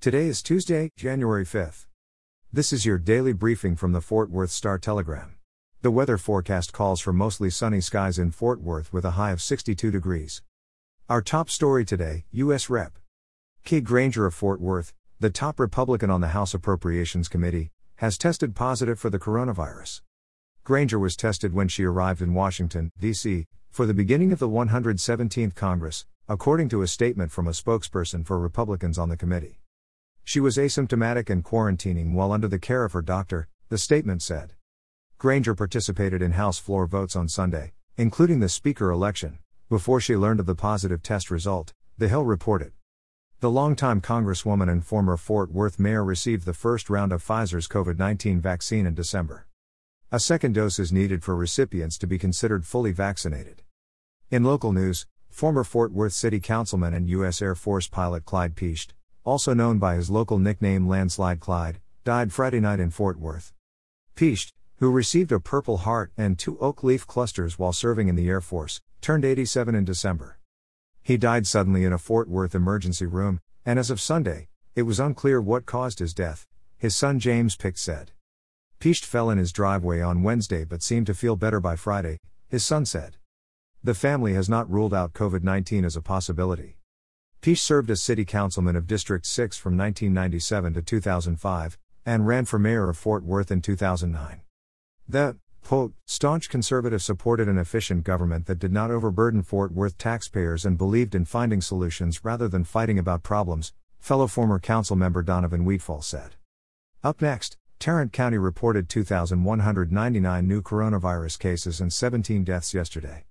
Today 0.00 0.28
is 0.28 0.44
Tuesday, 0.44 0.92
January 0.96 1.44
5th. 1.44 1.86
This 2.52 2.72
is 2.72 2.86
your 2.86 2.98
daily 2.98 3.32
briefing 3.32 3.74
from 3.74 3.90
the 3.90 4.00
Fort 4.00 4.30
Worth 4.30 4.52
Star 4.52 4.78
Telegram. 4.78 5.34
The 5.82 5.90
weather 5.90 6.16
forecast 6.16 6.72
calls 6.72 7.00
for 7.00 7.12
mostly 7.12 7.50
sunny 7.50 7.80
skies 7.80 8.16
in 8.16 8.30
Fort 8.30 8.60
Worth 8.60 8.92
with 8.92 9.04
a 9.04 9.18
high 9.18 9.32
of 9.32 9.42
62 9.42 9.90
degrees. 9.90 10.40
Our 11.08 11.20
top 11.20 11.50
story 11.50 11.84
today 11.84 12.26
U.S. 12.30 12.70
Rep. 12.70 12.92
Kay 13.64 13.80
Granger 13.80 14.24
of 14.24 14.34
Fort 14.34 14.60
Worth, 14.60 14.94
the 15.18 15.30
top 15.30 15.58
Republican 15.58 16.10
on 16.10 16.20
the 16.20 16.28
House 16.28 16.54
Appropriations 16.54 17.26
Committee, 17.26 17.72
has 17.96 18.16
tested 18.16 18.54
positive 18.54 19.00
for 19.00 19.10
the 19.10 19.18
coronavirus. 19.18 20.02
Granger 20.62 21.00
was 21.00 21.16
tested 21.16 21.52
when 21.52 21.66
she 21.66 21.82
arrived 21.82 22.22
in 22.22 22.34
Washington, 22.34 22.92
D.C., 23.00 23.46
for 23.68 23.84
the 23.84 23.94
beginning 23.94 24.30
of 24.30 24.38
the 24.38 24.48
117th 24.48 25.56
Congress, 25.56 26.06
according 26.28 26.68
to 26.68 26.82
a 26.82 26.86
statement 26.86 27.32
from 27.32 27.48
a 27.48 27.50
spokesperson 27.50 28.24
for 28.24 28.38
Republicans 28.38 28.96
on 28.96 29.08
the 29.08 29.16
committee. 29.16 29.58
She 30.28 30.40
was 30.40 30.58
asymptomatic 30.58 31.30
and 31.30 31.42
quarantining 31.42 32.12
while 32.12 32.32
under 32.32 32.48
the 32.48 32.58
care 32.58 32.84
of 32.84 32.92
her 32.92 33.00
doctor, 33.00 33.48
the 33.70 33.78
statement 33.78 34.20
said. 34.20 34.52
Granger 35.16 35.54
participated 35.54 36.20
in 36.20 36.32
House 36.32 36.58
floor 36.58 36.86
votes 36.86 37.16
on 37.16 37.30
Sunday, 37.30 37.72
including 37.96 38.40
the 38.40 38.50
Speaker 38.50 38.90
election, 38.90 39.38
before 39.70 40.02
she 40.02 40.18
learned 40.18 40.38
of 40.38 40.44
the 40.44 40.54
positive 40.54 41.02
test 41.02 41.30
result, 41.30 41.72
The 41.96 42.08
Hill 42.08 42.26
reported. 42.26 42.72
The 43.40 43.50
longtime 43.50 44.02
Congresswoman 44.02 44.70
and 44.70 44.84
former 44.84 45.16
Fort 45.16 45.50
Worth 45.50 45.78
mayor 45.78 46.04
received 46.04 46.44
the 46.44 46.52
first 46.52 46.90
round 46.90 47.10
of 47.10 47.24
Pfizer's 47.24 47.66
COVID 47.66 47.96
19 47.96 48.38
vaccine 48.38 48.84
in 48.84 48.92
December. 48.92 49.46
A 50.12 50.20
second 50.20 50.52
dose 50.52 50.78
is 50.78 50.92
needed 50.92 51.24
for 51.24 51.36
recipients 51.36 51.96
to 51.96 52.06
be 52.06 52.18
considered 52.18 52.66
fully 52.66 52.92
vaccinated. 52.92 53.62
In 54.30 54.44
local 54.44 54.74
news, 54.74 55.06
former 55.30 55.64
Fort 55.64 55.90
Worth 55.90 56.12
City 56.12 56.38
Councilman 56.38 56.92
and 56.92 57.08
U.S. 57.08 57.40
Air 57.40 57.54
Force 57.54 57.88
pilot 57.88 58.26
Clyde 58.26 58.56
Picht, 58.56 58.92
also 59.28 59.52
known 59.52 59.78
by 59.78 59.94
his 59.94 60.08
local 60.08 60.38
nickname 60.38 60.88
Landslide 60.88 61.38
Clyde, 61.38 61.80
died 62.02 62.32
Friday 62.32 62.60
night 62.60 62.80
in 62.80 62.88
Fort 62.88 63.18
Worth. 63.18 63.52
Picht, 64.14 64.54
who 64.76 64.90
received 64.90 65.30
a 65.30 65.38
Purple 65.38 65.76
Heart 65.76 66.12
and 66.16 66.38
two 66.38 66.58
oak 66.60 66.82
leaf 66.82 67.06
clusters 67.06 67.58
while 67.58 67.74
serving 67.74 68.08
in 68.08 68.16
the 68.16 68.26
Air 68.26 68.40
Force, 68.40 68.80
turned 69.02 69.26
87 69.26 69.74
in 69.74 69.84
December. 69.84 70.38
He 71.02 71.18
died 71.18 71.46
suddenly 71.46 71.84
in 71.84 71.92
a 71.92 71.98
Fort 71.98 72.30
Worth 72.30 72.54
emergency 72.54 73.04
room, 73.04 73.38
and 73.66 73.78
as 73.78 73.90
of 73.90 74.00
Sunday, 74.00 74.48
it 74.74 74.84
was 74.84 74.98
unclear 74.98 75.42
what 75.42 75.66
caused 75.66 75.98
his 75.98 76.14
death, 76.14 76.46
his 76.78 76.96
son 76.96 77.18
James 77.18 77.54
Picht 77.54 77.76
said. 77.76 78.12
Picht 78.78 79.04
fell 79.04 79.28
in 79.28 79.36
his 79.36 79.52
driveway 79.52 80.00
on 80.00 80.22
Wednesday 80.22 80.64
but 80.64 80.82
seemed 80.82 81.06
to 81.06 81.12
feel 81.12 81.36
better 81.36 81.60
by 81.60 81.76
Friday, 81.76 82.16
his 82.48 82.64
son 82.64 82.86
said. 82.86 83.18
The 83.84 83.92
family 83.92 84.32
has 84.32 84.48
not 84.48 84.70
ruled 84.70 84.94
out 84.94 85.12
COVID 85.12 85.42
19 85.42 85.84
as 85.84 85.96
a 85.96 86.00
possibility. 86.00 86.77
Picht 87.40 87.62
served 87.62 87.88
as 87.88 88.02
city 88.02 88.24
councilman 88.24 88.74
of 88.74 88.88
District 88.88 89.24
6 89.24 89.56
from 89.56 89.76
1997 89.76 90.74
to 90.74 90.82
2005, 90.82 91.78
and 92.04 92.26
ran 92.26 92.44
for 92.44 92.58
mayor 92.58 92.88
of 92.88 92.96
Fort 92.96 93.22
Worth 93.22 93.52
in 93.52 93.62
2009. 93.62 94.40
The, 95.08 95.36
quote, 95.62 95.92
staunch 96.04 96.50
conservative 96.50 97.00
supported 97.00 97.48
an 97.48 97.56
efficient 97.56 98.02
government 98.02 98.46
that 98.46 98.58
did 98.58 98.72
not 98.72 98.90
overburden 98.90 99.42
Fort 99.42 99.70
Worth 99.70 99.96
taxpayers 99.98 100.64
and 100.64 100.76
believed 100.76 101.14
in 101.14 101.24
finding 101.24 101.60
solutions 101.60 102.24
rather 102.24 102.48
than 102.48 102.64
fighting 102.64 102.98
about 102.98 103.22
problems, 103.22 103.72
fellow 104.00 104.26
former 104.26 104.58
council 104.58 104.96
member 104.96 105.22
Donovan 105.22 105.64
Wheatfall 105.64 106.02
said. 106.02 106.34
Up 107.04 107.22
next, 107.22 107.56
Tarrant 107.78 108.12
County 108.12 108.38
reported 108.38 108.88
2,199 108.88 110.48
new 110.48 110.60
coronavirus 110.60 111.38
cases 111.38 111.80
and 111.80 111.92
17 111.92 112.42
deaths 112.42 112.74
yesterday. 112.74 113.26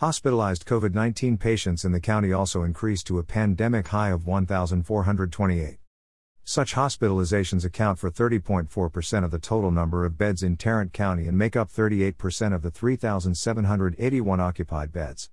Hospitalized 0.00 0.66
COVID 0.66 0.92
19 0.92 1.38
patients 1.38 1.82
in 1.82 1.92
the 1.92 2.00
county 2.00 2.30
also 2.30 2.64
increased 2.64 3.06
to 3.06 3.18
a 3.18 3.22
pandemic 3.22 3.88
high 3.88 4.10
of 4.10 4.26
1,428. 4.26 5.78
Such 6.44 6.74
hospitalizations 6.74 7.64
account 7.64 7.98
for 7.98 8.10
30.4% 8.10 9.24
of 9.24 9.30
the 9.30 9.38
total 9.38 9.70
number 9.70 10.04
of 10.04 10.18
beds 10.18 10.42
in 10.42 10.58
Tarrant 10.58 10.92
County 10.92 11.26
and 11.26 11.38
make 11.38 11.56
up 11.56 11.70
38% 11.70 12.54
of 12.54 12.60
the 12.60 12.70
3,781 12.70 14.38
occupied 14.38 14.92
beds. 14.92 15.30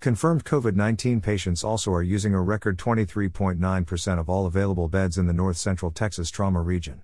Confirmed 0.00 0.44
COVID 0.44 0.76
19 0.76 1.22
patients 1.22 1.64
also 1.64 1.90
are 1.90 2.02
using 2.02 2.34
a 2.34 2.42
record 2.42 2.76
23.9% 2.76 4.18
of 4.18 4.28
all 4.28 4.44
available 4.44 4.88
beds 4.88 5.16
in 5.16 5.26
the 5.26 5.32
north 5.32 5.56
central 5.56 5.90
Texas 5.90 6.28
trauma 6.28 6.60
region. 6.60 7.00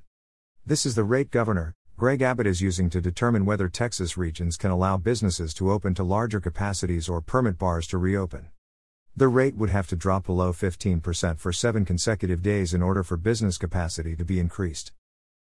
This 0.67 0.85
is 0.85 0.97
the 0.97 1.05
rate 1.05 1.31
Governor, 1.31 1.75
Greg 2.01 2.23
Abbott 2.23 2.47
is 2.47 2.63
using 2.63 2.89
to 2.89 3.03
determine 3.03 3.45
whether 3.45 3.69
Texas 3.69 4.17
regions 4.17 4.57
can 4.57 4.71
allow 4.71 4.97
businesses 4.97 5.53
to 5.53 5.71
open 5.71 5.93
to 5.93 6.03
larger 6.03 6.41
capacities 6.41 7.11
or 7.11 7.21
permit 7.21 7.59
bars 7.59 7.87
to 7.87 7.99
reopen. 7.99 8.49
The 9.15 9.29
rate 9.29 9.55
would 9.57 9.69
have 9.69 9.87
to 9.89 9.97
drop 9.97 10.25
below 10.25 10.55
15% 10.55 11.39
for 11.39 11.53
seven 11.53 11.85
consecutive 11.85 12.41
days 12.41 12.73
in 12.73 12.81
order 12.81 13.03
for 13.03 13.19
business 13.19 13.59
capacity 13.59 14.17
to 14.17 14.25
be 14.25 14.41
increased. 14.41 14.93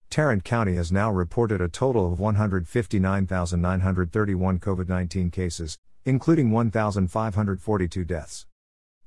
Tarrant 0.10 0.46
County 0.46 0.76
has 0.76 0.94
now 0.94 1.12
reported 1.12 1.60
a 1.60 1.68
total 1.68 2.10
of 2.10 2.22
159,931 2.22 4.60
COVID 4.60 4.88
19 4.88 5.32
cases, 5.32 5.78
including 6.06 6.52
1,542 6.52 8.06
deaths. 8.06 8.46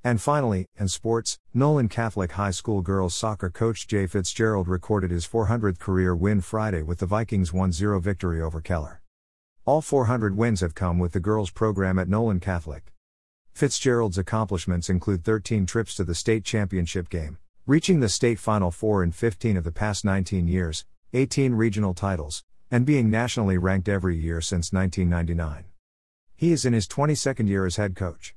And 0.04 0.20
finally, 0.20 0.66
in 0.78 0.86
sports, 0.88 1.38
Nolan 1.52 1.88
Catholic 1.88 2.32
High 2.32 2.52
School 2.52 2.82
girls 2.82 3.14
soccer 3.14 3.50
coach 3.50 3.88
Jay 3.88 4.06
Fitzgerald 4.06 4.68
recorded 4.68 5.10
his 5.10 5.26
400th 5.26 5.80
career 5.80 6.14
win 6.14 6.40
Friday 6.40 6.82
with 6.82 6.98
the 6.98 7.06
Vikings 7.06 7.52
1 7.52 7.72
0 7.72 7.98
victory 7.98 8.40
over 8.40 8.60
Keller. 8.60 9.02
All 9.64 9.82
400 9.82 10.36
wins 10.36 10.60
have 10.60 10.74
come 10.74 10.98
with 10.98 11.12
the 11.12 11.20
girls 11.20 11.50
program 11.50 11.98
at 11.98 12.08
Nolan 12.08 12.40
Catholic. 12.40 12.92
Fitzgerald's 13.52 14.16
accomplishments 14.16 14.88
include 14.88 15.24
13 15.24 15.66
trips 15.66 15.96
to 15.96 16.04
the 16.04 16.14
state 16.14 16.44
championship 16.44 17.10
game, 17.10 17.38
reaching 17.66 17.98
the 17.98 18.08
state 18.08 18.38
final 18.38 18.70
four 18.70 19.02
in 19.02 19.10
15 19.10 19.56
of 19.56 19.64
the 19.64 19.72
past 19.72 20.04
19 20.04 20.46
years, 20.46 20.86
18 21.12 21.54
regional 21.54 21.92
titles, 21.92 22.44
and 22.70 22.86
being 22.86 23.10
nationally 23.10 23.58
ranked 23.58 23.88
every 23.88 24.16
year 24.16 24.40
since 24.40 24.72
1999. 24.72 25.64
He 26.36 26.52
is 26.52 26.64
in 26.64 26.72
his 26.72 26.86
22nd 26.86 27.48
year 27.48 27.66
as 27.66 27.76
head 27.76 27.96
coach. 27.96 28.36